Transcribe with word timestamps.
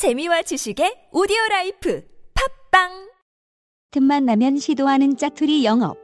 재미와 0.00 0.40
지식의 0.40 1.08
오디오 1.12 1.36
라이프 1.50 2.02
팟빵 2.70 3.10
틈만 3.90 4.24
나면 4.24 4.56
시도하는 4.56 5.18
짜투리 5.18 5.62
영업. 5.66 5.98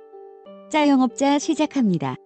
짜영업자 0.70 1.38
시작합니다. 1.38 2.16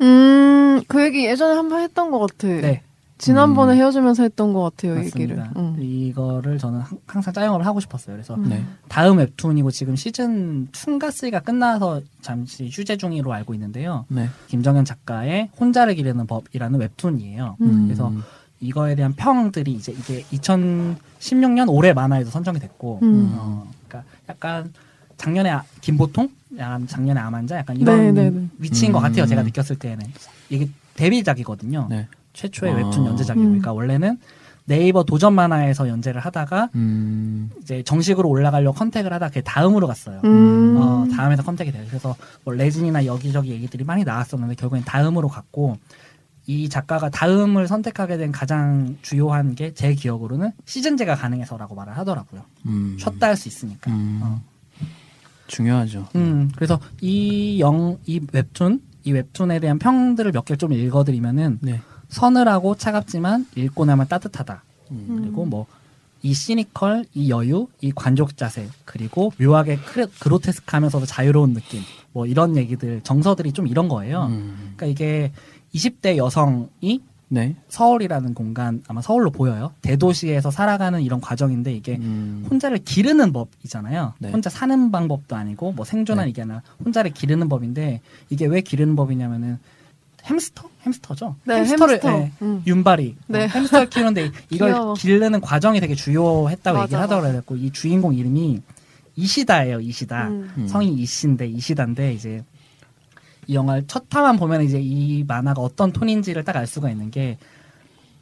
음, 0.00 0.80
그 0.88 1.04
얘기 1.04 1.24
예전에 1.24 1.54
한 1.54 1.68
번 1.68 1.82
했던 1.82 2.10
것 2.10 2.18
같아. 2.18 2.48
네. 2.48 2.82
지난번에 3.18 3.74
음. 3.74 3.78
헤어지면서 3.78 4.24
했던 4.24 4.52
것 4.52 4.62
같아요, 4.62 4.96
얘기를. 5.04 5.36
맞습니다. 5.36 5.52
응. 5.60 5.76
이거를 5.80 6.58
저는 6.58 6.80
항- 6.80 6.98
항상 7.06 7.32
짜영업을 7.32 7.64
하고 7.64 7.78
싶었어요. 7.78 8.16
그래서 8.16 8.34
음. 8.34 8.48
네. 8.48 8.64
다음 8.88 9.18
웹툰이고 9.18 9.70
지금 9.70 9.94
시즌 9.94 10.66
2인가 10.72 11.10
3가 11.10 11.44
끝나서 11.44 12.00
잠시 12.22 12.68
휴재 12.68 12.96
중으로 12.96 13.32
알고 13.32 13.54
있는데요. 13.54 14.04
네. 14.08 14.26
김정현 14.48 14.84
작가의 14.84 15.50
혼자를 15.60 15.94
기르는 15.94 16.26
법이라는 16.26 16.80
웹툰이에요. 16.80 17.56
음. 17.60 17.84
그래서 17.86 18.12
이거에 18.60 18.94
대한 18.94 19.14
평들이 19.14 19.72
이제 19.72 19.92
이게 19.92 20.22
2016년 20.32 21.68
올해 21.68 21.92
만화에도 21.92 22.30
선정이 22.30 22.58
됐고, 22.58 22.98
음. 23.02 23.32
어, 23.36 23.70
그러니까 23.86 24.10
약간 24.28 24.72
작년에 25.16 25.50
아- 25.50 25.62
김보통, 25.80 26.28
약간 26.58 26.86
작년에 26.86 27.20
암환자, 27.20 27.58
약간 27.58 27.76
이런 27.76 27.98
네, 27.98 28.12
네, 28.12 28.30
네. 28.30 28.48
위치인 28.58 28.92
것 28.92 28.98
음. 28.98 29.02
같아요. 29.02 29.26
제가 29.26 29.42
느꼈을 29.42 29.76
때는 29.76 30.04
이게 30.50 30.68
데뷔작이거든요. 30.94 31.86
네. 31.90 32.08
최초의 32.32 32.72
아. 32.72 32.76
웹툰 32.76 33.06
연재작이고, 33.06 33.44
음. 33.44 33.48
그러니까 33.50 33.72
원래는 33.72 34.18
네이버 34.64 35.02
도전 35.02 35.32
만화에서 35.34 35.88
연재를 35.88 36.20
하다가 36.20 36.68
음. 36.74 37.50
이제 37.62 37.82
정식으로 37.84 38.28
올라가려고 38.28 38.76
contact을 38.76 39.12
하다 39.14 39.30
그 39.30 39.42
다음으로 39.42 39.86
갔어요. 39.86 40.20
음. 40.24 40.76
어, 40.78 41.06
다음에서 41.16 41.42
contact이 41.42 41.72
돼요. 41.72 41.84
그래서 41.88 42.14
뭐 42.44 42.52
레진이나 42.52 43.06
여기저기 43.06 43.50
얘기들이 43.50 43.84
많이 43.84 44.04
나왔었는데 44.04 44.56
결국엔 44.56 44.84
다음으로 44.84 45.28
갔고 45.28 45.78
이 46.48 46.68
작가가 46.70 47.10
다음을 47.10 47.68
선택하게 47.68 48.16
된 48.16 48.32
가장 48.32 48.96
주요한 49.02 49.54
게 49.54 49.72
제 49.74 49.94
기억으로는 49.94 50.50
시즌제가 50.64 51.14
가능해서라고 51.14 51.74
말을 51.74 51.96
하더라고요. 51.98 52.42
음. 52.66 52.96
쉬었다 52.98 53.28
할 53.28 53.36
수 53.36 53.48
있으니까. 53.48 53.90
음. 53.92 54.20
어. 54.22 54.42
중요하죠. 55.46 56.08
음, 56.16 56.50
그래서 56.56 56.80
이 57.00 57.60
영, 57.60 57.98
이 58.06 58.20
웹툰, 58.32 58.80
이 59.04 59.12
웹툰에 59.12 59.60
대한 59.60 59.78
평들을 59.78 60.32
몇 60.32 60.44
개를 60.44 60.58
좀 60.58 60.72
읽어드리면은 60.72 61.58
네. 61.60 61.80
서늘하고 62.08 62.74
차갑지만 62.76 63.46
읽고 63.54 63.84
나면 63.84 64.08
따뜻하다. 64.08 64.62
음. 64.90 65.18
그리고 65.20 65.44
뭐 65.44 65.66
이 66.22 66.34
시니컬, 66.34 67.04
이 67.14 67.30
여유, 67.30 67.68
이 67.80 67.92
관족 67.94 68.36
자세, 68.36 68.68
그리고 68.84 69.32
묘하게 69.38 69.76
크레, 69.76 70.06
그로테스크하면서도 70.18 71.06
자유로운 71.06 71.54
느낌, 71.54 71.80
뭐 72.12 72.26
이런 72.26 72.56
얘기들 72.56 73.02
정서들이 73.02 73.52
좀 73.52 73.68
이런 73.68 73.88
거예요. 73.88 74.26
음. 74.26 74.74
그러니까 74.76 74.86
이게 74.86 75.32
20대 75.74 76.16
여성이 76.16 77.02
네. 77.30 77.54
서울이라는 77.68 78.32
공간 78.32 78.82
아마 78.88 79.02
서울로 79.02 79.30
보여요. 79.30 79.72
대도시에서 79.82 80.50
살아가는 80.50 81.02
이런 81.02 81.20
과정인데 81.20 81.72
이게 81.74 81.96
음. 81.96 82.46
혼자를 82.50 82.78
기르는 82.78 83.32
법이잖아요. 83.34 84.14
네. 84.18 84.30
혼자 84.30 84.48
사는 84.48 84.90
방법도 84.90 85.36
아니고 85.36 85.72
뭐 85.72 85.84
생존한 85.84 86.24
네. 86.24 86.30
이게 86.30 86.42
아니라 86.42 86.62
혼자를 86.84 87.12
기르는 87.12 87.48
법인데 87.50 88.00
이게 88.30 88.46
왜 88.46 88.62
기르는 88.62 88.96
법이냐면은 88.96 89.58
햄스터? 90.24 90.68
햄스터죠? 90.86 91.36
네, 91.44 91.56
햄스터를 91.56 91.94
햄스터. 91.94 92.18
예, 92.18 92.32
음. 92.42 92.62
윤발이 92.66 93.16
네. 93.28 93.44
어, 93.44 93.46
햄스터를 93.46 93.90
키우는데 93.90 94.30
이걸 94.50 94.72
귀여워. 94.72 94.94
기르는 94.94 95.40
과정이 95.40 95.80
되게 95.80 95.94
주요했다고 95.94 96.78
맞아, 96.78 96.84
얘기를 96.84 97.00
하더라고요. 97.02 97.58
이 97.58 97.70
주인공 97.72 98.14
이름이 98.14 98.62
이시다예요. 99.16 99.80
이시다. 99.80 100.28
음. 100.28 100.50
음. 100.56 100.68
성이 100.68 100.92
이시인데 100.94 101.46
이시다인데 101.46 102.14
이제 102.14 102.42
이 103.48 103.54
영화를 103.54 103.84
첫 103.88 104.04
화만 104.14 104.36
보면 104.36 104.62
이제 104.62 104.78
이 104.80 105.24
만화가 105.26 105.60
어떤 105.60 105.90
톤인지를 105.92 106.44
딱 106.44 106.56
알 106.56 106.66
수가 106.66 106.90
있는 106.90 107.10
게 107.10 107.38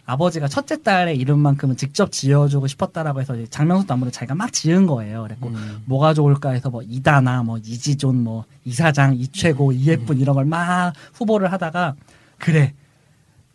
아버지가 0.06 0.46
첫째 0.46 0.82
딸의 0.82 1.16
이름만큼은 1.18 1.76
직접 1.76 2.12
지어주고 2.12 2.68
싶었다라고 2.68 3.20
해서 3.20 3.34
장명수 3.50 3.86
나무를 3.88 4.12
자기가 4.12 4.36
막 4.36 4.52
지은 4.52 4.86
거예요. 4.86 5.24
그래고 5.24 5.48
음. 5.48 5.82
뭐가 5.86 6.14
좋을까 6.14 6.50
해서 6.50 6.70
뭐 6.70 6.82
이다나 6.82 7.42
뭐 7.42 7.58
이지존 7.58 8.22
뭐 8.22 8.44
이사장 8.64 9.16
이최고 9.16 9.72
이예쁜 9.72 10.18
이런 10.20 10.34
걸 10.36 10.44
막 10.44 10.92
후보를 11.14 11.50
하다가 11.52 11.96
그래 12.38 12.74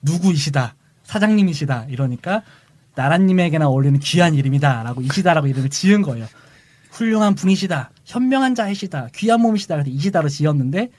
누구이시다 0.02 0.76
사장님이시다 1.03 1.86
이러니까 1.90 2.42
나라님에게나 2.96 3.68
어울리는 3.70 3.98
귀한 4.02 4.34
이름이다라고 4.36 5.02
이시다라고 5.03 5.48
이름을 5.48 5.70
지은 5.70 6.02
거예요. 6.02 6.26
훌륭한 6.92 7.36
분이시다 7.36 7.92
현명한 8.03 8.56
자이시다 8.56 9.08
귀한 9.16 9.40
몸이시다 9.40 9.76
그래서 9.76 9.90
이시다로 9.90 10.28
지었는데 10.28 10.90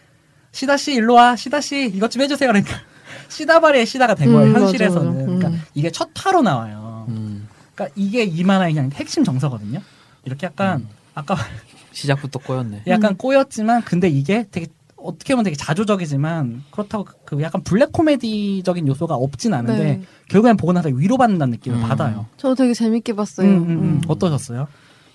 시다 0.52 0.76
씨 0.76 0.92
일로 0.94 1.14
와 1.14 1.34
시다 1.36 1.60
씨 1.60 1.86
이것 1.94 2.10
좀 2.10 2.22
해주세요 2.22 2.48
그러니까 2.50 2.76
시다바리의 3.28 3.86
시다가 3.86 4.14
된 4.14 4.32
거예요 4.32 4.48
음, 4.48 4.52
맞아, 4.52 4.66
현실에서는 4.66 5.06
맞아. 5.12 5.24
그러니까 5.24 5.48
음. 5.48 5.62
이게 5.74 5.90
첫 5.90 6.10
화로 6.14 6.42
나와요. 6.42 7.06
음. 7.08 7.48
그러니까 7.74 7.94
이게 7.96 8.24
이 8.24 8.44
만화의 8.44 8.74
그냥 8.74 8.90
핵심 8.92 9.24
정서거든요. 9.24 9.80
이렇게 10.24 10.46
약간 10.46 10.80
음. 10.80 10.88
아까 11.14 11.36
시작부터 11.92 12.38
꼬였네. 12.40 12.82
약간 12.88 13.16
꼬였지만 13.16 13.82
근데 13.82 14.08
이게 14.08 14.46
되게 14.50 14.66
어떻게 14.96 15.34
보면 15.34 15.44
되게 15.44 15.56
자조적이지만 15.56 16.62
그렇다고 16.70 17.04
그- 17.04 17.14
그 17.24 17.42
약간 17.42 17.62
블랙 17.64 17.90
코미디적인 17.92 18.86
요소가 18.86 19.14
없진 19.16 19.52
않은데 19.54 19.82
네. 19.84 20.02
결국엔 20.28 20.56
보고 20.58 20.72
나서 20.72 20.90
위로받는다는 20.90 21.52
느낌을 21.52 21.78
음. 21.78 21.82
받아요. 21.82 22.26
저도 22.36 22.54
되게 22.54 22.74
재밌게 22.74 23.14
봤어요. 23.14 23.48
음. 23.48 23.68
음. 23.70 24.00
어떠셨어요? 24.06 24.68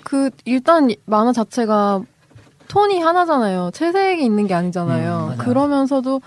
그, 0.03 0.29
일단 0.45 0.89
만화 1.05 1.31
자체가 1.31 2.01
톤이 2.67 2.99
하나잖아요. 2.99 3.71
채색이 3.73 4.23
있는 4.23 4.47
게 4.47 4.53
아니잖아요. 4.53 5.33
음. 5.33 5.37
그러면서도 5.37 6.21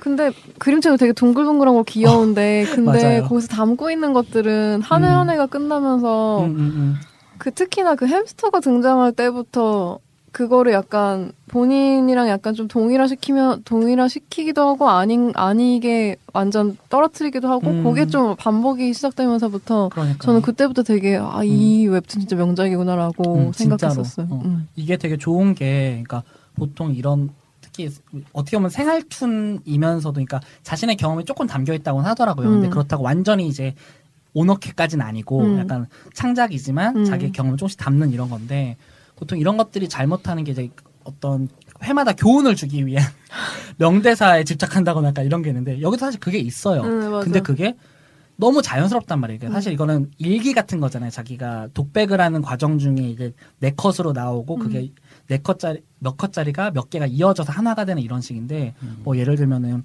근데 0.00 0.32
그림체도 0.58 0.96
되게 0.96 1.12
동글동글하고 1.12 1.84
귀여운데 1.84 2.66
근데 2.74 2.90
어, 2.90 3.02
맞아요. 3.02 3.22
거기서 3.24 3.48
담고 3.48 3.90
있는 3.90 4.12
것들은 4.12 4.82
한해 4.82 5.08
음. 5.08 5.12
한 5.12 5.30
해가 5.30 5.46
끝나면서 5.46 6.40
음, 6.40 6.44
음, 6.44 6.58
음. 6.58 6.94
그 7.38 7.50
특히나 7.50 7.94
그 7.94 8.06
햄스터가 8.06 8.60
등장할 8.60 9.12
때부터 9.12 9.98
그거를 10.34 10.72
약간 10.72 11.30
본인이랑 11.46 12.28
약간 12.28 12.54
좀 12.54 12.66
동일화 12.66 13.06
시키면 13.06 13.62
동일화 13.64 14.08
시키기도 14.08 14.62
하고 14.66 14.88
아닌 14.88 15.30
아니게 15.36 16.16
완전 16.32 16.76
떨어뜨리기도 16.88 17.48
하고 17.48 17.68
음. 17.68 17.84
그게 17.84 18.06
좀 18.06 18.34
반복이 18.34 18.92
시작되면서부터 18.94 19.90
그러니까 19.90 20.18
저는 20.18 20.42
그때부터 20.42 20.82
되게 20.82 21.16
아이 21.16 21.86
웹툰 21.86 22.20
진짜 22.20 22.34
명작이구나라고 22.34 23.36
음, 23.36 23.52
생각했었어요. 23.52 24.26
어. 24.28 24.42
음. 24.44 24.66
이게 24.74 24.96
되게 24.96 25.16
좋은 25.16 25.54
게 25.54 26.02
그러니까 26.04 26.24
보통 26.56 26.92
이런 26.96 27.30
특히 27.60 27.88
어떻게 28.32 28.56
보면 28.56 28.70
생활툰이면서도 28.70 30.14
그러니까 30.14 30.40
자신의 30.64 30.96
경험이 30.96 31.24
조금 31.26 31.46
담겨 31.46 31.74
있다고는 31.74 32.10
하더라고요. 32.10 32.50
근데 32.50 32.66
음. 32.66 32.70
그렇다고 32.70 33.04
완전히 33.04 33.46
이제 33.46 33.72
오너케까지는 34.32 35.06
아니고 35.06 35.42
음. 35.42 35.58
약간 35.60 35.86
창작이지만 36.12 36.96
음. 36.96 37.04
자기 37.04 37.30
경험을 37.30 37.56
조금씩 37.56 37.78
담는 37.78 38.10
이런 38.10 38.28
건데 38.28 38.76
보통 39.16 39.38
이런 39.38 39.56
것들이 39.56 39.88
잘못하는 39.88 40.44
게 40.44 40.52
이제 40.52 40.70
어떤 41.04 41.48
회마다 41.82 42.12
교훈을 42.12 42.56
주기 42.56 42.86
위한 42.86 43.04
명대사에 43.78 44.44
집착한다거나 44.44 45.08
약간 45.08 45.24
이런 45.24 45.42
게 45.42 45.50
있는데 45.50 45.80
여기도 45.80 46.00
사실 46.00 46.20
그게 46.20 46.38
있어요. 46.38 46.82
음. 46.82 47.20
근데 47.20 47.40
그게 47.40 47.76
너무 48.36 48.62
자연스럽단 48.62 49.20
말이에요. 49.20 49.38
그러니까 49.38 49.56
사실 49.56 49.72
음. 49.72 49.74
이거는 49.74 50.10
일기 50.18 50.54
같은 50.54 50.80
거잖아요. 50.80 51.10
자기가 51.10 51.68
독백을 51.74 52.20
하는 52.20 52.42
과정 52.42 52.78
중에 52.78 52.96
이게 52.98 53.32
네 53.60 53.72
컷으로 53.76 54.12
나오고 54.12 54.56
그게 54.56 54.80
음. 54.80 54.94
네 55.28 55.38
컷짜리 55.38 55.82
몇 55.98 56.16
컷짜리가 56.16 56.72
몇 56.72 56.90
개가 56.90 57.06
이어져서 57.06 57.52
하나가 57.52 57.84
되는 57.84 58.02
이런 58.02 58.20
식인데 58.20 58.74
뭐 59.02 59.16
예를 59.16 59.36
들면은 59.36 59.84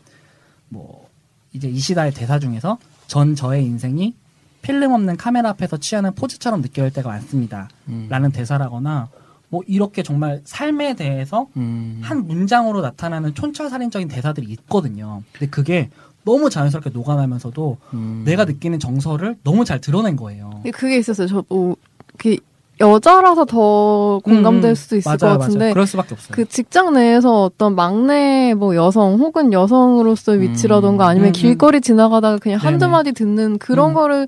뭐 0.70 1.08
이제 1.54 1.68
이 1.68 1.78
시다의 1.80 2.14
대사 2.14 2.40
중에서 2.40 2.78
전 3.08 3.36
저의 3.36 3.66
인생이 3.66 4.16
필름 4.62 4.92
없는 4.92 5.18
카메라 5.18 5.50
앞에서 5.50 5.78
취하는 5.78 6.14
포즈처럼 6.14 6.62
느껴질 6.62 6.92
때가 6.94 7.09
많습니다. 7.09 7.70
음. 7.88 8.08
라는 8.09 8.31
대사라거나 8.31 9.09
뭐 9.50 9.64
이렇게 9.68 10.03
정말 10.03 10.42
삶에 10.44 10.96
대해서 10.96 11.47
음. 11.58 12.00
한 12.03 12.28
문장으로 12.28 12.81
나타나는 12.81 13.34
촌철살인적인 13.34 14.08
대사들이 14.08 14.48
있거든요. 14.52 15.24
근데 15.31 15.48
그게 15.48 15.90
너무 16.24 16.50
자연스럽게 16.50 16.92
녹아나면서도 16.92 17.78
음. 17.94 18.24
내가 18.25 18.46
느끼는 18.46 18.80
정서를 18.80 19.38
너무 19.44 19.66
잘 19.66 19.81
드러낸 19.81 20.16
거예요. 20.16 20.62
그게 20.74 20.98
있었어요. 20.98 21.28
저 21.28 21.44
뭐, 21.50 21.75
그 22.18 22.38
여자라서 22.80 23.46
더 23.46 24.20
공감될 24.24 24.72
음, 24.72 24.76
수도 24.76 24.96
있을 24.96 25.10
맞아요, 25.20 25.38
것 25.38 25.40
같은데 25.42 25.60
맞아요. 25.60 25.74
그럴 25.74 25.88
수밖에 25.88 26.14
없어요. 26.14 26.30
그 26.31 26.46
직장 26.48 26.94
내에서 26.94 27.44
어떤 27.44 27.76
막내 27.76 28.54
뭐 28.54 28.76
여성 28.76 29.16
혹은 29.16 29.52
여성으로서의 29.52 30.38
음. 30.40 30.42
위치라던가 30.44 31.08
아니면 31.08 31.28
음, 31.28 31.30
음. 31.30 31.34
길거리 31.34 31.81
지나가다가 31.81 32.38
그냥 32.38 32.60
한두. 32.60 32.88
마디 32.88 33.12
듣는 33.12 33.58
그런 33.58 33.92
음. 33.92 33.94
거를 33.96 34.28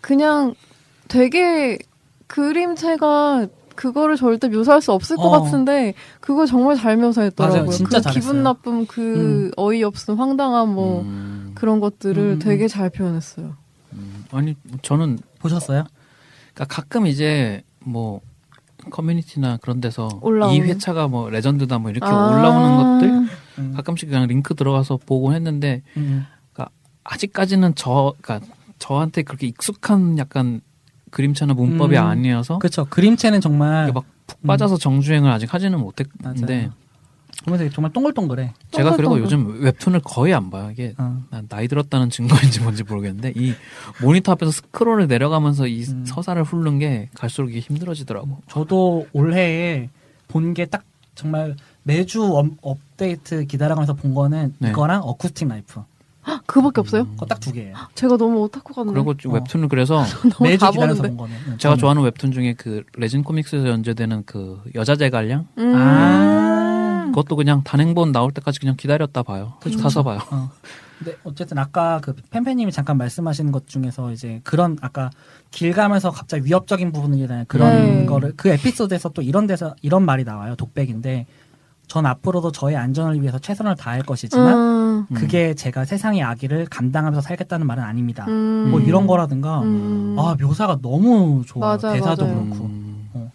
그냥 0.00 0.54
되게 1.08 1.78
그림체가 2.26 3.46
그거를 3.76 4.16
절대 4.16 4.48
묘사할 4.48 4.82
수 4.82 4.92
없을 4.92 5.16
것 5.16 5.24
어. 5.24 5.30
같은데 5.42 5.94
그걸 6.20 6.46
정말 6.46 6.76
잘 6.76 6.96
묘사했더라고요. 6.96 7.62
맞아요. 7.62 7.70
진짜 7.70 7.98
그 7.98 8.02
잘했어요. 8.02 8.20
기분 8.20 8.42
나쁨, 8.42 8.86
그 8.86 9.50
어이없음, 9.56 10.16
황당함 10.18 10.74
뭐 10.74 11.02
음. 11.02 11.52
그런 11.54 11.80
것들을 11.80 12.22
음, 12.22 12.30
음, 12.32 12.38
되게 12.38 12.68
잘 12.68 12.90
표현했어요. 12.90 13.54
음. 13.92 14.24
아니 14.32 14.56
저는 14.82 15.18
보셨어요? 15.38 15.84
그러니까 16.54 16.74
가끔 16.74 17.06
이제 17.06 17.62
뭐 17.84 18.20
커뮤니티나 18.90 19.58
그런 19.58 19.80
데서 19.80 20.08
올라오는. 20.22 20.56
이 20.56 20.60
회차가 20.60 21.08
뭐 21.08 21.30
레전드다 21.30 21.78
뭐 21.78 21.90
이렇게 21.90 22.06
아. 22.06 22.30
올라오는 22.30 22.76
것들 22.76 23.28
음. 23.58 23.72
가끔씩 23.74 24.08
그냥 24.08 24.26
링크 24.26 24.54
들어가서 24.54 24.98
보고 25.06 25.32
했는데 25.32 25.82
음. 25.96 26.26
아직까지는 27.04 27.74
저 27.74 28.14
그러니까 28.20 28.46
저한테 28.78 29.22
그렇게 29.22 29.46
익숙한 29.48 30.18
약간 30.18 30.60
그림체나 31.10 31.54
문법이 31.54 31.96
음. 31.96 32.04
아니어서 32.04 32.58
그렇죠. 32.58 32.84
그림체는 32.86 33.40
정말 33.40 33.88
이게 33.88 33.92
막푹 33.92 34.42
빠져서 34.46 34.78
정주행을 34.78 35.30
아직 35.30 35.52
하지는 35.52 35.78
맞아요. 35.78 35.84
못했는데 35.84 36.70
보면서 37.44 37.68
정말 37.70 37.92
동글동글해. 37.92 38.52
제가 38.70 38.96
그리고. 38.96 39.18
요즘 39.18 39.62
웹툰을 39.62 40.00
거의 40.04 40.32
안 40.34 40.50
봐요. 40.50 40.70
이게 40.72 40.94
어. 40.98 41.22
난 41.30 41.46
나이 41.48 41.68
들었다는 41.68 42.10
증거인지 42.10 42.60
뭔지 42.60 42.82
모르겠는데 42.84 43.32
이 43.36 43.52
모니터 44.00 44.32
앞에서 44.32 44.50
스크롤을 44.52 45.06
내려가면서 45.08 45.66
이 45.66 45.82
음. 45.84 46.04
서사를 46.06 46.42
훑는 46.42 46.78
게 46.78 47.08
갈수록 47.14 47.50
이게 47.50 47.60
힘들어지더라고. 47.60 48.38
저도 48.48 49.06
올해에 49.12 49.88
본 50.28 50.54
게 50.54 50.66
딱 50.66 50.82
정말 51.14 51.56
매주 51.82 52.24
업, 52.36 52.46
업데이트 52.62 53.44
기다려가면서 53.44 53.94
본 53.94 54.14
거는 54.14 54.54
네. 54.58 54.70
이거랑 54.70 55.02
어쿠스틱 55.04 55.48
라이프. 55.48 55.82
그거밖에 56.46 56.80
없어요? 56.80 57.06
그거 57.08 57.26
딱두 57.26 57.52
개예요. 57.52 57.74
제가 57.96 58.16
너무 58.16 58.42
오타쿠 58.42 58.72
같네. 58.74 58.92
그리고 58.92 59.10
어. 59.10 59.32
웹툰을 59.32 59.66
그래서 59.68 60.04
매주 60.40 60.58
다 60.60 60.70
기다려서. 60.70 61.02
본 61.02 61.16
거는. 61.16 61.34
응, 61.48 61.58
제가 61.58 61.74
저는. 61.74 61.78
좋아하는 61.78 62.02
웹툰 62.04 62.30
중에 62.30 62.54
그 62.56 62.84
레진 62.96 63.24
코믹스에서 63.24 63.68
연재되는 63.68 64.22
그 64.24 64.62
여자 64.76 64.94
제갈량 64.94 65.48
음. 65.58 65.74
아. 65.74 66.31
그것도 67.10 67.36
그냥 67.36 67.62
단행본 67.64 68.12
나올 68.12 68.32
때까지 68.32 68.60
그냥 68.60 68.76
기다렸다 68.76 69.22
봐요. 69.22 69.54
그죠, 69.60 69.78
사서 69.78 70.02
봐요. 70.02 70.18
어. 70.30 70.50
근데 70.98 71.16
어쨌든 71.24 71.58
아까 71.58 72.00
그 72.00 72.14
팬팬님이 72.30 72.70
잠깐 72.70 72.96
말씀하시는 72.96 73.50
것 73.50 73.66
중에서 73.66 74.12
이제 74.12 74.40
그런 74.44 74.78
아까 74.80 75.10
길 75.50 75.72
가면서 75.72 76.10
갑자기 76.10 76.44
위협적인 76.44 76.92
부분이나 76.92 77.44
그런 77.48 77.70
네. 77.70 78.06
거를 78.06 78.34
그 78.36 78.48
에피소드에서 78.48 79.08
또 79.10 79.22
이런 79.22 79.46
데서 79.46 79.74
이런 79.82 80.04
말이 80.04 80.22
나와요. 80.24 80.54
독백인데 80.54 81.26
전 81.88 82.06
앞으로도 82.06 82.52
저의 82.52 82.76
안전을 82.76 83.20
위해서 83.20 83.38
최선을 83.38 83.76
다할 83.76 84.02
것이지만 84.02 84.54
음. 84.54 85.06
음. 85.10 85.14
그게 85.14 85.54
제가 85.54 85.84
세상의 85.84 86.22
악의를 86.22 86.66
감당하면서 86.66 87.20
살겠다는 87.20 87.66
말은 87.66 87.82
아닙니다. 87.82 88.24
음. 88.28 88.70
뭐 88.70 88.80
이런 88.80 89.06
거라든가 89.06 89.60
음. 89.62 90.16
아 90.18 90.36
묘사가 90.40 90.78
너무 90.80 91.42
좋아요. 91.46 91.78
맞아요, 91.82 91.94
대사도 91.94 92.24
맞아요. 92.24 92.44
그렇고. 92.44 92.81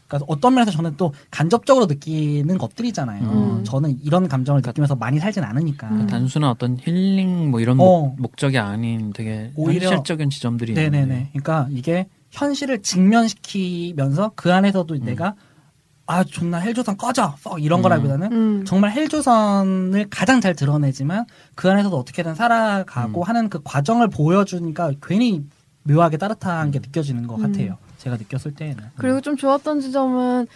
음. 0.08 0.16
어, 0.16 0.20
그러니까 0.20 0.26
어떤 0.28 0.54
면에서 0.56 0.72
저는 0.72 0.96
또 0.98 1.14
간접적으로 1.32 1.86
느끼는 1.86 2.58
것들이잖아요. 2.58 3.24
음. 3.24 3.64
저는 3.64 4.00
이런 4.04 4.28
감정을 4.28 4.62
느끼면서 4.66 4.96
많이 4.96 5.20
살진 5.20 5.44
않으니까. 5.44 5.90
음. 5.90 6.08
단순한 6.08 6.50
어떤 6.50 6.78
힐링 6.80 7.52
뭐 7.52 7.60
이런 7.60 7.80
어. 7.80 7.84
목, 7.84 8.22
목적이 8.22 8.58
아닌 8.60 9.12
되게 9.14 9.52
오히려- 9.56 9.90
현실적인 9.90 10.30
지점들이 10.30 10.72
있는데 10.74 10.90
네네네. 10.90 11.30
그러니까 11.34 11.68
이게 11.72 12.08
현실을 12.32 12.82
직면시키면서 12.82 14.32
그 14.36 14.54
안에서도 14.54 14.96
내가 15.00 15.36
아 16.10 16.24
존나 16.24 16.60
헬조선 16.60 16.96
꺼져 16.96 17.36
퍽 17.44 17.62
이런 17.62 17.80
음. 17.80 17.84
거라기보다는 17.84 18.32
음. 18.32 18.66
정말 18.66 18.92
헬조선을 18.94 20.08
가장 20.10 20.40
잘 20.40 20.56
드러내지만 20.56 21.26
그 21.56 21.70
안에서도 21.70 21.98
어떻게든 21.98 22.34
살아가고 22.36 23.22
음. 23.22 23.24
하는 23.24 23.50
그 23.50 23.60
과정을 23.64 24.08
보여주니까 24.10 24.92
괜히 25.02 25.44
묘하게 25.84 26.16
따뜻한 26.18 26.68
음. 26.68 26.72
게 26.72 26.80
느껴지는 26.80 27.28
것 27.28 27.36
음. 27.40 27.42
같아요. 27.52 27.78
제가 28.08 28.18
느꼈을 28.18 28.56
때에는. 28.56 28.84
그리고 28.98 29.22
좀 29.22 29.36
좋았던 29.36 29.82
지점은 29.82 30.48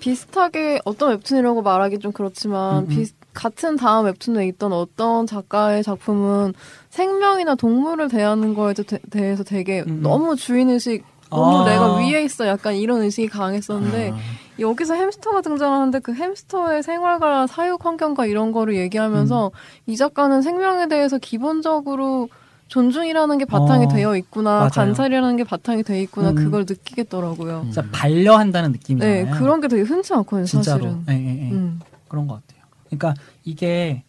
비슷하게 0.00 0.80
어떤 0.84 1.10
웹툰이라고 1.10 1.62
말하기 1.62 2.00
좀 2.00 2.12
그렇지만 2.12 2.78
음, 2.78 2.82
음. 2.84 2.88
비슷- 2.88 3.16
같은 3.32 3.76
다음 3.76 4.06
웹툰에 4.06 4.46
있던 4.48 4.72
어떤 4.72 5.26
작가의 5.26 5.82
작품은 5.82 6.54
생명이나 6.90 7.54
동물을 7.54 8.08
대하는 8.08 8.54
거에 8.54 8.72
대- 8.74 8.98
대해서 9.10 9.44
되게 9.44 9.80
음, 9.82 9.88
음. 9.88 10.02
너무 10.02 10.36
주인의식 10.36 11.04
너무 11.30 11.58
아. 11.58 11.64
내가 11.70 11.96
위에 11.96 12.22
있어 12.24 12.46
약간 12.46 12.74
이런 12.76 13.02
의식이 13.02 13.28
강했었는데 13.28 14.10
아, 14.12 14.16
여기서 14.58 14.94
햄스터가 14.94 15.42
등장하는데 15.42 15.98
그 15.98 16.14
햄스터의 16.14 16.82
생활과 16.82 17.46
사육 17.46 17.84
환경과 17.84 18.24
이런 18.26 18.52
거를 18.52 18.76
얘기하면서 18.76 19.50
이 19.86 19.96
작가는 19.96 20.40
생명에 20.40 20.88
대해서 20.88 21.18
기본적으로 21.18 22.28
존중이라는 22.68 23.38
게 23.38 23.44
바탕이 23.44 23.86
어, 23.86 23.88
되어 23.88 24.16
있구나 24.16 24.50
맞아요. 24.58 24.70
관찰이라는 24.70 25.36
게 25.36 25.44
바탕이 25.44 25.82
되어 25.84 26.00
있구나 26.02 26.30
음. 26.30 26.34
그걸 26.34 26.64
느끼겠더라고요. 26.68 27.60
음. 27.60 27.64
진짜 27.72 27.84
반려한다는 27.92 28.72
느낌이잖아요. 28.72 29.24
네 29.26 29.30
그런 29.38 29.60
게 29.60 29.68
되게 29.68 29.82
흔치 29.82 30.12
않거든요 30.14 30.44
진짜로. 30.46 30.82
사실은. 30.84 31.04
예, 31.10 31.12
예, 31.14 31.46
예. 31.46 31.50
음. 31.52 31.80
그런 32.08 32.26
것 32.26 32.34
같아요. 32.46 32.62
그러니까 32.88 33.14
이게 33.44 34.02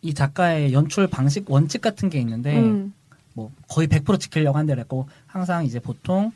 이 0.00 0.14
작가의 0.14 0.72
연출 0.72 1.06
방식 1.06 1.48
원칙 1.50 1.80
같은 1.80 2.08
게 2.08 2.18
있는데 2.20 2.58
음. 2.58 2.92
뭐 3.34 3.50
거의 3.68 3.88
100% 3.88 4.18
지키려고 4.20 4.58
한데 4.58 4.74
그랬고 4.74 5.08
항상 5.26 5.64
이제 5.64 5.78
보통 5.80 6.32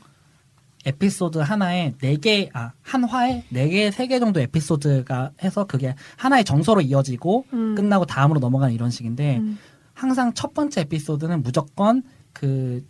에피소드 0.85 1.39
하나에 1.39 1.93
네 1.99 2.15
개, 2.15 2.49
아, 2.53 2.71
한 2.81 3.03
화에 3.03 3.43
네 3.49 3.67
개, 3.67 3.91
세 3.91 4.07
개 4.07 4.19
정도 4.19 4.39
에피소드가 4.39 5.31
해서 5.43 5.65
그게 5.65 5.95
하나의 6.15 6.45
정서로 6.45 6.79
이어지고 6.81 7.45
음. 7.51 7.75
끝나고 7.75 8.05
다음으로 8.05 8.39
넘어가는 8.39 8.73
이런 8.73 8.89
식인데 8.89 9.37
음. 9.37 9.57
항상 9.97 10.33
첫 10.33 10.53
번째 10.53 10.81
에피소드는 10.81 11.41
무조건 11.43 12.03
그 12.33 12.83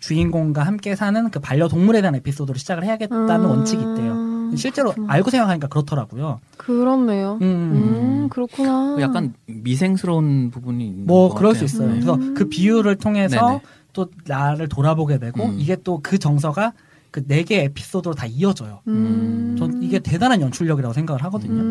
주인공과 0.00 0.62
함께 0.62 0.94
사는 0.96 1.30
그 1.30 1.38
반려동물에 1.40 2.00
대한 2.00 2.14
에피소드로 2.16 2.56
시작을 2.58 2.84
해야겠다는 2.84 3.44
음. 3.44 3.50
원칙이 3.50 3.82
있대요. 3.82 4.36
실제로 4.56 4.90
그렇구나. 4.92 5.12
알고 5.12 5.30
생각하니까 5.30 5.66
그렇더라고요. 5.68 6.40
그렇네요. 6.56 7.38
음, 7.42 7.42
음, 7.42 8.28
그렇구나. 8.30 8.94
그 8.96 9.02
약간 9.02 9.34
미생스러운 9.46 10.50
부분이 10.50 10.86
있는 10.86 11.06
뭐것 11.06 11.36
그럴 11.38 11.52
같아요. 11.52 11.66
수 11.66 11.74
있어요. 11.76 11.88
네. 11.88 11.94
그래서 12.00 12.16
그 12.34 12.48
비유를 12.48 12.96
통해서 12.96 13.46
네네. 13.48 13.60
또 13.92 14.06
나를 14.26 14.68
돌아보게 14.68 15.18
되고 15.18 15.44
음. 15.44 15.56
이게 15.58 15.76
또 15.76 15.98
그 16.02 16.18
정서가 16.18 16.72
그 17.10 17.22
네 17.26 17.42
개 17.44 17.62
에피소드로 17.64 18.14
다 18.14 18.26
이어져요. 18.26 18.80
음. 18.88 19.56
전 19.58 19.82
이게 19.82 19.98
대단한 19.98 20.40
연출력이라고 20.42 20.92
생각을 20.94 21.22
하거든요. 21.24 21.62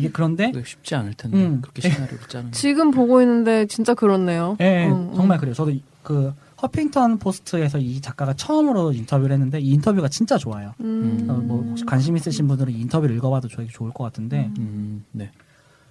음. 0.00 0.02
음. 0.02 0.04
이게 0.04 0.10
그런데 0.12 0.52
쉽지 0.64 0.94
않을 0.94 1.14
텐데 1.14 1.36
음. 1.36 1.60
그렇게 1.60 1.82
시나리오를 1.82 2.18
짜는 2.28 2.50
게. 2.50 2.56
지금 2.56 2.90
보고 2.90 3.20
있는데 3.22 3.66
진짜 3.66 3.94
그렇네요. 3.94 4.56
예, 4.60 4.88
음, 4.88 5.12
정말 5.14 5.38
음. 5.38 5.40
그래요. 5.40 5.54
저도 5.54 5.70
이- 5.70 5.82
그 6.02 6.32
허핑턴 6.62 7.18
포스트에서 7.18 7.78
이 7.78 8.00
작가가 8.00 8.34
처음으로 8.34 8.92
인터뷰를 8.92 9.32
했는데 9.32 9.60
이 9.60 9.70
인터뷰가 9.72 10.08
진짜 10.08 10.36
좋아요. 10.36 10.74
음. 10.80 11.26
어, 11.28 11.32
뭐 11.34 11.62
혹시 11.62 11.84
관심 11.84 12.16
있으신 12.16 12.46
분들은 12.48 12.72
이 12.72 12.80
인터뷰를 12.80 13.14
읽어봐도 13.16 13.48
되게 13.48 13.66
좋을 13.70 13.92
것 13.92 14.04
같은데 14.04 14.50
음, 14.58 15.04
네. 15.12 15.30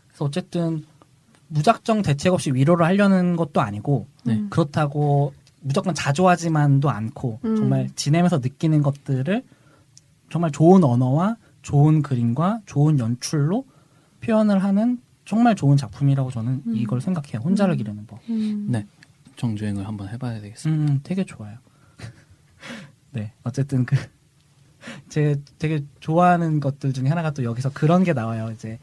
그래서 0.10 0.26
어쨌든 0.26 0.84
무작정 1.48 2.04
대책 2.04 2.34
없이 2.34 2.52
위로를 2.54 2.86
하려는 2.86 3.36
것도 3.36 3.62
아니고 3.62 4.06
네. 4.24 4.44
그렇다고 4.52 5.34
무조건 5.62 5.96
자조하지만도 5.96 6.90
않고 6.90 7.40
음. 7.46 7.56
정말 7.56 7.90
지내면서 7.96 8.38
느끼는 8.38 8.82
것들을 8.84 9.44
정말 10.32 10.52
좋은 10.52 10.84
언어와 10.84 11.36
좋은 11.64 12.02
그림과 12.04 12.62
좋은 12.68 13.00
연출로 13.00 13.66
표현을 14.22 14.64
하는 14.64 15.02
정말 15.26 15.56
좋은 15.56 15.78
작품이라고 15.78 16.32
저는 16.32 16.64
음. 16.66 16.76
이걸 16.76 17.02
생각해요. 17.02 17.42
혼자를 17.44 17.76
음. 17.76 17.78
기르는 17.78 18.06
법. 18.08 18.20
음. 18.30 18.68
네. 18.70 18.86
정주행을 19.36 19.88
한번 19.88 20.10
해봐야 20.10 20.42
되겠습니다. 20.42 20.94
음, 20.94 21.00
되게 21.04 21.24
좋아요. 21.24 21.58
네, 23.12 23.32
어쨌든 23.44 23.86
그 23.86 23.96
제 25.08 25.36
되게 25.58 25.84
좋아하는 26.00 26.60
것들 26.60 26.94
중에 26.94 27.08
하나가 27.08 27.32
또 27.32 27.44
여기서 27.44 27.72
그런 27.72 28.04
게 28.04 28.14
나와요. 28.14 28.52
이제 28.52 28.80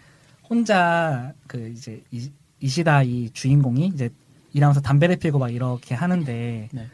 혼자 0.49 1.35
그 1.47 1.69
이제 1.69 2.03
이, 2.11 2.31
이시다 2.61 3.03
이 3.03 3.31
주인공이 3.31 3.89
이제 3.89 4.11
일하면서 4.53 4.81
담배를 4.81 5.17
피우고 5.17 5.39
막 5.39 5.51
이렇게 5.51 5.95
하는데 5.95 6.69
네. 6.73 6.87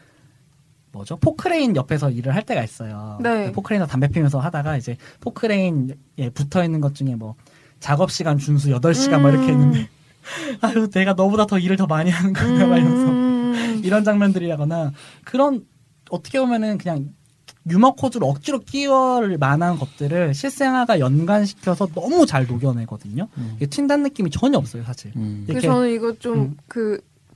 뭐죠? 0.91 1.17
포크레인 1.17 1.75
옆에서 1.75 2.11
일을 2.11 2.35
할 2.35 2.43
때가 2.43 2.63
있어요. 2.63 3.17
네. 3.21 3.47
그 3.47 3.51
포크레인에서 3.53 3.89
담배 3.89 4.07
피우면서 4.07 4.39
하다가 4.39 4.77
이제 4.77 4.97
포크레인에 5.21 6.29
붙어 6.33 6.63
있는 6.63 6.81
것 6.81 6.93
중에 6.95 7.15
뭐 7.15 7.35
작업 7.83 8.11
시간 8.11 8.37
준수 8.37 8.69
8시간 8.69 9.19
막 9.19 9.29
이렇게 9.31 9.47
음. 9.51 9.51
있는데 9.51 9.89
아유 10.61 10.89
내가 10.89 11.11
너보다 11.13 11.45
더 11.45 11.59
일을 11.59 11.75
더 11.75 11.85
많이 11.85 12.09
하는 12.09 12.31
거야 12.31 12.65
막 12.65 12.77
이러면서 12.77 13.11
음. 13.11 13.81
이런 13.83 14.05
장면들이라거나 14.05 14.93
그런 15.25 15.65
어떻게 16.09 16.39
보면은 16.39 16.77
그냥 16.77 17.09
유머 17.69 17.91
코드를 17.95 18.25
억지로 18.25 18.59
끼워넣을 18.59 19.37
만한 19.37 19.77
것들을 19.77 20.33
실생활과 20.33 20.99
연관시켜서 20.99 21.87
너무 21.87 22.25
잘 22.25 22.45
녹여내거든요. 22.47 23.27
음. 23.37 23.53
이게 23.57 23.65
튄다는 23.65 24.03
느낌이 24.03 24.29
전혀 24.31 24.57
없어요, 24.57 24.83
사실. 24.83 25.11
음. 25.17 25.43
그 25.45 25.51
이렇게- 25.53 25.67
저는 25.67 25.91
이거 25.93 26.13
좀 26.19 26.39
음. 26.39 26.57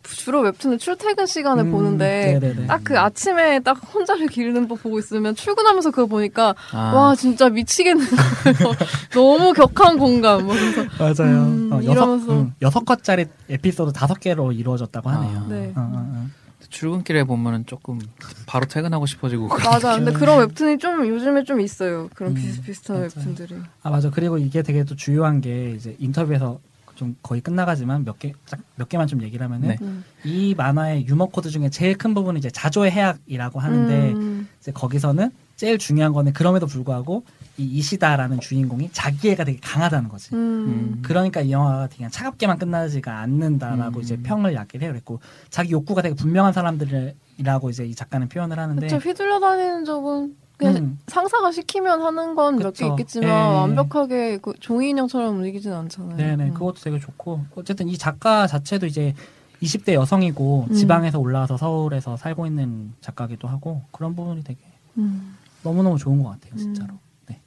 그 0.08 0.16
주로 0.16 0.42
웹툰은 0.42 0.78
출퇴근 0.80 1.26
시간에 1.26 1.64
음, 1.64 1.72
보는데. 1.72 2.40
딱 2.68 2.82
그 2.84 2.98
아침에 2.98 3.60
딱 3.60 3.74
혼자를 3.94 4.28
기르는 4.28 4.68
법 4.70 4.82
보고 4.82 4.98
있으면 5.00 5.36
출근하면서 5.36 5.92
그거 5.92 6.06
보니까 6.08 6.56
아, 6.72 6.94
와 6.94 7.16
진짜 7.16 7.50
미치겠는 7.50 8.06
거예요. 8.06 8.76
너무 9.14 9.52
격한 9.54 9.98
공감. 9.98 10.46
뭐 10.46 10.56
그래서 10.56 10.84
맞아요. 10.98 11.38
음, 11.44 11.70
어, 11.74 11.78
여섯, 11.84 11.92
이러면서. 11.92 12.32
음, 12.32 12.54
여섯 12.62 12.86
컷짜리 12.86 13.26
에피소드 13.50 13.92
다섯 13.92 14.20
개로 14.20 14.52
이루어졌다고 14.54 15.10
하네요. 15.10 15.38
아. 15.40 15.48
네. 15.50 15.74
어, 15.76 15.80
어, 15.82 15.92
어. 15.94 16.28
출근길에 16.70 17.24
보면은 17.24 17.66
조금 17.66 18.00
바로 18.46 18.66
퇴근하고 18.66 19.06
싶어지고 19.06 19.48
맞아. 19.48 19.96
근데 19.98 20.12
그런 20.12 20.40
웹툰이 20.40 20.78
좀 20.80 21.08
요즘에 21.08 21.44
좀 21.44 21.60
있어요. 21.62 22.10
그런 22.14 22.32
음, 22.32 22.36
비슷비슷한 22.36 22.98
맞아요. 22.98 23.10
웹툰들이. 23.16 23.56
아 23.84 23.90
맞아. 23.90 24.10
그리고 24.10 24.38
이게 24.38 24.62
되게 24.62 24.84
또 24.84 24.96
주요한 24.96 25.42
게 25.42 25.72
이제 25.72 25.96
인터뷰에서 26.00 26.60
좀 26.98 27.16
거의 27.22 27.40
끝나가지만 27.42 28.04
몇 28.04 28.18
개 28.20 28.34
몇 28.76 28.90
개만 28.90 29.08
좀 29.08 29.22
얘기를 29.22 29.44
하면은 29.46 29.70
네. 29.70 29.78
음. 29.82 30.04
이 30.26 30.54
만화의 30.56 31.08
유머 31.08 31.28
코드 31.28 31.50
중에 31.50 31.70
제일 31.70 31.98
큰 31.98 32.14
부분이 32.14 32.40
이제 32.40 32.50
자조의 32.50 32.92
해학이라고 32.92 33.60
하는데 33.60 34.12
음. 34.14 34.48
이제 34.60 34.72
거기서는 34.72 35.32
제일 35.56 35.78
중요한 35.78 36.14
거는 36.14 36.34
그럼에도 36.34 36.68
불구하고 36.68 37.24
이 37.58 37.64
이시다라는 37.66 38.40
주인공이 38.40 38.90
자기애가 38.94 39.44
되게 39.46 39.60
강하다는 39.60 40.10
거지. 40.10 40.36
음. 40.36 41.00
그러니까 41.02 41.42
이 41.42 41.52
영화가 41.52 41.88
그냥 41.96 42.12
차갑게만 42.12 42.60
끝나지가 42.60 43.20
않는다라고 43.22 43.98
음. 44.00 44.02
이제 44.02 44.18
평을 44.18 44.54
얕게 44.54 44.78
해요. 44.80 44.92
그랬고 44.92 45.20
자기 45.50 45.72
욕구가 45.72 46.02
되게 46.04 46.14
분명한 46.14 46.54
사람들이라고 46.54 47.70
이제 47.72 47.86
이 47.86 47.96
작가는 47.96 48.28
표현을 48.30 48.60
하는데 48.60 48.82
그쵸 48.88 48.98
휘둘려 48.98 49.40
다니는 49.40 49.86
적은 49.86 50.36
그냥 50.58 50.76
음, 50.78 51.00
상사가 51.08 51.52
시키면 51.52 52.02
하는 52.02 52.34
건 52.36 52.58
몇 52.58 52.74
개. 52.74 52.88
있겠지만 52.88 53.30
예. 53.30 53.56
완벽하게 53.58 54.38
그 54.40 54.54
종이 54.60 54.90
인형처럼 54.90 55.38
움직이진 55.38 55.72
않잖아요. 55.72 56.18
네네 56.18 56.44
음. 56.50 56.54
그것도 56.54 56.76
되게 56.84 56.98
좋고 57.00 57.46
어쨌든 57.56 57.88
이 57.88 57.98
작가 57.98 58.48
자체도 58.48 58.88
이제 58.88 59.14
20대 59.62 59.94
여성이고 59.94 60.68
음. 60.70 60.74
지방에서 60.74 61.20
올라와서 61.20 61.58
서울에서 61.58 62.18
살고 62.18 62.48
있는 62.48 62.94
작가기도 63.02 63.48
하고 63.48 63.84
그런 63.92 64.16
부분이 64.16 64.44
되게 64.44 64.60
음. 64.98 65.36
너무 65.64 65.84
너무 65.84 65.98
좋은 65.98 66.22
것 66.24 66.30
같아요 66.30 66.52
음. 66.54 66.58
진짜로 66.58 66.94
네. 67.28 67.42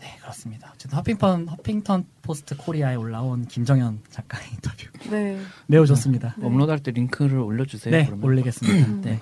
네 0.00 0.16
그렇습니다 0.20 0.70
어쨌든 0.74 0.96
허핑턴 0.98 1.48
허핑턴 1.48 2.06
포스트 2.22 2.56
코리아에 2.56 2.94
올라온 2.94 3.46
김정현 3.46 4.00
작가 4.10 4.38
의 4.38 4.46
인터뷰 4.52 4.86
네. 5.10 5.38
매우 5.66 5.86
좋습니다 5.86 6.34
네. 6.38 6.46
업로드할 6.46 6.78
때 6.82 6.90
링크를 6.90 7.38
올려주세요. 7.38 7.94
네 7.94 8.04
그러면. 8.06 8.24
올리겠습니다 8.24 8.86
음. 8.86 9.00
네. 9.02 9.20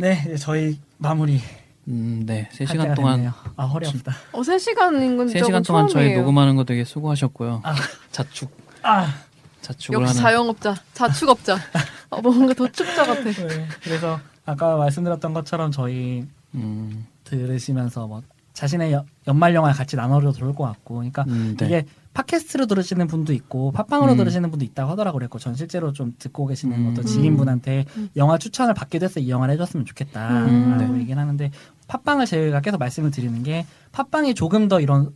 네 0.00 0.22
이제 0.24 0.36
저희 0.36 0.78
마무리 0.96 1.40
음, 1.88 2.22
네. 2.24 2.42
할 2.42 2.66
3시간 2.66 2.82
때가 2.82 2.94
동안 2.94 3.16
됐네요. 3.16 3.34
아 3.56 3.64
허리 3.66 3.86
아프다 3.86 4.14
어, 4.32 4.40
3시간인 4.40 5.16
건 5.18 5.26
3시간 5.26 5.66
동안 5.66 5.88
저희 5.88 6.04
처음이에요. 6.04 6.18
녹음하는 6.20 6.56
거 6.56 6.64
되게 6.64 6.84
수고하셨고요. 6.84 7.60
아. 7.62 7.74
자축 8.10 8.50
아 8.82 9.12
자축을 9.60 10.00
역시 10.00 10.16
하는 10.16 10.22
자영업자, 10.22 10.74
자축업자. 10.94 11.58
어, 12.08 12.20
뭔가 12.22 12.54
도축자 12.54 13.04
같아. 13.04 13.22
네. 13.24 13.68
그래서 13.82 14.18
아까 14.46 14.76
말씀드렸던 14.78 15.34
것처럼 15.34 15.70
저희 15.70 16.26
음, 16.54 17.06
들으시면서 17.24 18.06
뭐 18.06 18.22
자신의 18.52 18.92
여- 18.92 19.04
연말 19.26 19.54
영화 19.54 19.72
같이 19.72 19.96
나눠도 19.96 20.32
좋을 20.32 20.54
것 20.54 20.64
같고, 20.64 20.96
그러니까 20.96 21.24
음, 21.28 21.56
네. 21.58 21.66
이게 21.66 21.84
팟캐스트로 22.12 22.66
들으시는 22.66 23.06
분도 23.06 23.32
있고 23.32 23.70
팟빵으로 23.70 24.12
음. 24.12 24.16
들으시는 24.16 24.50
분도 24.50 24.64
있다고 24.64 24.90
하더라고 24.90 25.18
그랬고 25.18 25.38
전 25.38 25.54
실제로 25.54 25.92
좀 25.92 26.14
듣고 26.18 26.46
계시는 26.46 26.76
음. 26.76 26.90
어떤 26.90 27.06
지인분한테 27.06 27.84
음. 27.96 28.08
영화 28.16 28.36
추천을 28.36 28.74
받기도 28.74 29.04
했어 29.04 29.20
이 29.20 29.30
영화를 29.30 29.54
해줬으면 29.54 29.86
좋겠다라고 29.86 30.50
음. 30.50 30.76
네. 30.94 31.00
얘기를 31.02 31.20
하는데 31.20 31.50
팟빵을 31.86 32.26
저희가 32.26 32.60
계속 32.62 32.78
말씀을 32.78 33.12
드리는 33.12 33.40
게 33.44 33.64
팟빵이 33.92 34.34
조금 34.34 34.66
더 34.66 34.80
이런 34.80 35.10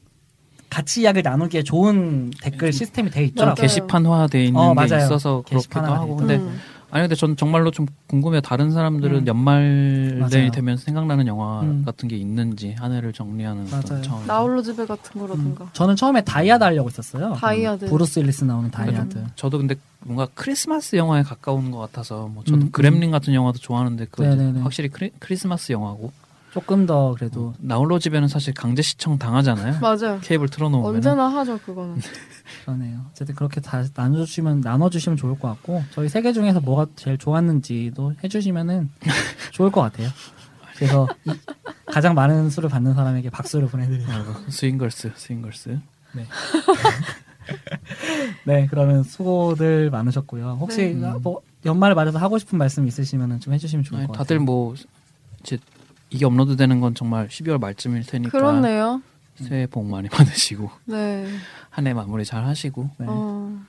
같이 0.70 1.02
이야기를 1.02 1.28
나누기에 1.28 1.62
좋은 1.64 2.30
댓글 2.42 2.72
시스템이 2.72 3.10
돼. 3.10 3.30
맞아요. 3.36 3.54
게시판화돼 3.54 4.44
있는 4.46 4.60
어, 4.60 4.68
게 4.68 4.74
맞아요. 4.74 5.04
있어서 5.04 5.42
그렇기도 5.46 5.80
하고 5.80 6.16
돼 6.16 6.18
근데 6.18 6.36
음. 6.36 6.58
아니 6.94 7.02
근데 7.02 7.16
전 7.16 7.36
정말로 7.36 7.72
좀 7.72 7.86
궁금해요. 8.06 8.40
다른 8.40 8.70
사람들은 8.70 9.22
음. 9.22 9.26
연말이. 9.26 10.50
되면 10.52 10.76
생각나는 10.76 11.26
영화 11.26 11.62
음. 11.62 11.82
같은 11.84 12.08
게 12.08 12.16
있는지 12.16 12.72
한 12.78 12.92
해를 12.92 13.12
정리하는 13.12 13.66
맞아요. 13.68 14.00
차원에서. 14.00 14.26
나홀로 14.32 14.62
집에 14.62 14.86
같은 14.86 15.20
거라든가. 15.20 15.64
음. 15.64 15.68
저는 15.72 15.96
처음에 15.96 16.20
다이하드 16.22 16.62
하려고 16.62 16.88
했었어요. 16.88 17.32
다이하드. 17.34 17.86
브루스 17.86 18.20
윌리스 18.20 18.44
나오는 18.44 18.70
다이하드. 18.70 19.24
저도 19.34 19.58
근데 19.58 19.74
뭔가 20.04 20.28
크리스마스 20.34 20.94
영화에 20.94 21.24
가까운 21.24 21.72
것 21.72 21.78
같아서 21.78 22.28
뭐 22.32 22.44
저도 22.44 22.58
음, 22.66 22.70
그렘린 22.70 23.10
같은 23.10 23.34
영화도 23.34 23.58
좋아하는데 23.58 24.06
그. 24.12 24.60
확실히 24.62 24.88
크리, 24.88 25.10
크리스마스 25.18 25.72
영화고 25.72 26.12
조금 26.54 26.86
더 26.86 27.12
그래도 27.18 27.52
나홀로 27.58 27.98
집에는 27.98 28.28
사실 28.28 28.54
강제 28.54 28.80
시청 28.80 29.18
당하잖아요. 29.18 29.80
맞아요. 29.80 30.20
케이블 30.22 30.48
틀어놓으면 30.48 30.88
언제나 30.88 31.26
하죠, 31.26 31.58
그거는. 31.58 32.00
그러네요. 32.64 33.00
어쨌든 33.10 33.34
그렇게 33.34 33.60
다 33.60 33.82
나눠주시면 33.92 34.60
나눠주시면 34.60 35.16
좋을 35.16 35.36
것 35.38 35.48
같고 35.48 35.82
저희 35.90 36.08
세 36.08 36.22
개 36.22 36.32
중에서 36.32 36.60
뭐가 36.60 36.86
제일 36.94 37.18
좋았는지도 37.18 38.14
해주시면은 38.22 38.88
좋을 39.52 39.72
것 39.72 39.80
같아요. 39.80 40.08
그래서 40.76 41.08
이- 41.24 41.32
가장 41.86 42.14
많은 42.14 42.50
수를 42.50 42.68
받는 42.68 42.94
사람에게 42.94 43.30
박수를 43.30 43.66
보내드리고 43.68 44.10
스윙걸스 44.48 45.12
스윙걸스 45.16 45.80
네 48.44 48.66
그러면 48.70 49.02
수고들 49.02 49.90
많으셨고요. 49.90 50.58
혹시 50.60 50.94
네. 50.94 51.12
뭐 51.20 51.40
연말을 51.66 51.94
맞아서 51.96 52.18
하고 52.18 52.38
싶은 52.38 52.58
말씀 52.58 52.86
있으시면 52.86 53.40
좀 53.40 53.52
해주시면 53.54 53.82
좋을 53.84 53.98
아니, 54.00 54.06
것 54.06 54.12
다들 54.14 54.36
같아요. 54.36 54.44
뭐 54.46 54.74
이제 55.40 55.58
이게 56.14 56.24
업로드 56.26 56.54
되는 56.56 56.80
건 56.80 56.94
정말 56.94 57.26
12월 57.28 57.60
말쯤일 57.60 58.06
테니까 58.06 58.30
그렇네요. 58.30 59.02
새해 59.36 59.66
복 59.66 59.84
많이 59.86 60.08
받으시고 60.08 60.70
네. 60.86 61.26
한 61.70 61.86
해 61.88 61.92
마무리 61.92 62.24
잘 62.24 62.44
하시고 62.44 62.88
네. 62.98 63.06
어. 63.08 63.60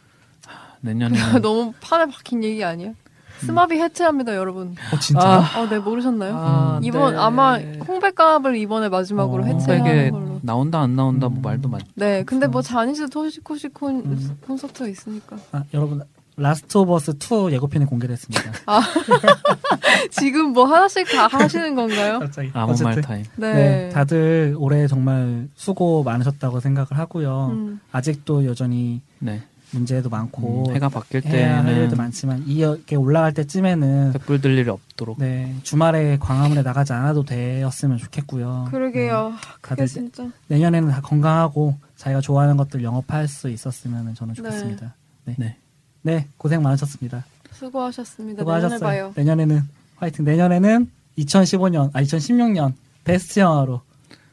내년에는 0.81 1.41
너무 1.41 1.73
판에 1.81 2.05
박힌 2.05 2.43
얘기 2.43 2.63
아니에요? 2.63 2.93
SMAP이 3.39 3.75
해체합니다, 3.81 4.33
여러분. 4.35 4.75
어 4.93 4.99
진짜 4.99 5.21
아, 5.21 5.59
어, 5.59 5.67
네, 5.67 5.77
모르셨나요? 5.79 6.33
아, 6.37 6.79
이번 6.83 7.15
네. 7.15 7.19
아마 7.19 7.57
홍백갑을 7.57 8.55
이번에 8.55 8.87
마지막으로 8.89 9.43
어, 9.43 9.45
해체하는 9.47 10.11
걸로. 10.11 10.39
나온다 10.41 10.79
안 10.81 10.95
나온다 10.95 11.27
뭐 11.27 11.39
음. 11.39 11.41
말도 11.41 11.67
많. 11.67 11.81
네, 11.95 12.23
근데 12.23 12.47
뭐 12.47 12.61
자니스 12.61 13.09
토시코시 13.09 13.69
콘 13.69 13.95
음. 14.05 14.37
콘서트가 14.45 14.87
있으니까 14.87 15.35
아, 15.51 15.63
여러분 15.73 16.01
라스트 16.37 16.77
오브 16.77 16.93
어스 16.93 17.13
2 17.19 17.53
예고편이 17.53 17.85
공개됐습니다. 17.85 18.51
지금 20.11 20.51
뭐 20.51 20.65
하나씩 20.65 21.07
다 21.09 21.27
하시는 21.27 21.75
건가요? 21.75 22.19
갑자기 22.19 22.51
아무 22.53 22.73
어쨌든 22.73 22.85
말 22.85 23.01
타임. 23.01 23.23
네. 23.37 23.53
네, 23.53 23.89
다들 23.89 24.55
올해 24.57 24.87
정말 24.87 25.47
수고 25.55 26.03
많으셨다고 26.03 26.59
생각을 26.59 26.87
하고요. 26.91 27.47
음. 27.51 27.79
아직도 27.91 28.45
여전히 28.45 29.01
네. 29.19 29.41
문제도 29.71 30.09
많고 30.09 30.69
음, 30.69 30.75
해가 30.75 30.89
바뀔 30.89 31.25
해야 31.25 31.57
할 31.63 31.69
일도 31.69 31.91
때는 31.91 31.97
많지만 31.97 32.43
이렇게 32.47 32.95
올라갈 32.95 33.33
때쯤에는 33.33 34.13
횃불 34.13 34.41
들 34.41 34.57
일이 34.57 34.69
없도록. 34.69 35.17
네 35.19 35.55
주말에 35.63 36.17
광화문에 36.19 36.61
나가지 36.63 36.93
않아도 36.93 37.23
되었으면 37.23 37.97
좋겠고요. 37.97 38.67
그러게요. 38.71 39.29
네, 39.29 39.35
그게 39.61 39.75
다들 39.75 39.87
진짜. 39.87 40.29
내년에는 40.47 40.89
다 40.89 41.01
건강하고 41.01 41.75
자기가 41.95 42.21
좋아하는 42.21 42.57
것들 42.57 42.83
영업할 42.83 43.27
수 43.27 43.49
있었으면 43.49 44.13
저는 44.15 44.33
네. 44.33 44.41
좋겠습니다. 44.41 44.95
네. 45.25 45.35
네. 45.37 45.57
네, 46.05 46.27
고생 46.37 46.61
많으셨습니다. 46.61 47.25
수고하셨습니다. 47.51 48.43
내년에 48.43 48.61
수고하셨어요. 48.77 48.87
봐요. 48.87 49.13
내년에는 49.15 49.61
화이팅. 49.95 50.23
내년에는 50.23 50.91
2015년 51.17 51.89
아 51.93 52.01
2016년 52.03 52.73
베스트 53.03 53.39
영화로 53.39 53.81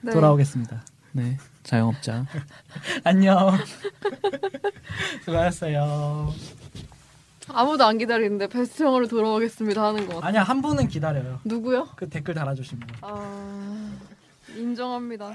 네. 0.03 0.13
돌아오겠습니다. 0.13 0.85
네. 1.13 1.39
자영업자. 1.63 2.27
안녕. 3.05 3.57
수고하셨어요. 5.25 6.35
아무도 7.49 7.85
안 7.87 7.97
기다리는데 7.97 8.49
베스트 8.49 8.83
영화로 8.83 9.09
돌아오겠습니다 9.09 9.83
하는 9.83 10.07
것 10.07 10.17
같아. 10.17 10.27
아니야 10.27 10.43
한 10.43 10.61
분은 10.61 10.89
기다려요. 10.89 11.41
누구요? 11.45 11.89
그 11.97 12.07
댓글 12.11 12.35
달아주신 12.35 12.81
분. 12.81 12.89
아 13.01 13.91
인정합니다. 14.59 15.33